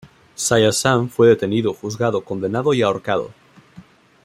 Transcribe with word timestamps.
Saya 0.35 0.71
San, 0.71 1.11
fue 1.11 1.27
detenido, 1.27 1.75
juzgado, 1.75 2.25
condenado 2.25 2.73
y 2.73 2.81
ahorcado. 2.81 3.29